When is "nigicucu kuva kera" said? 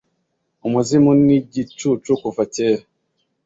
1.25-2.83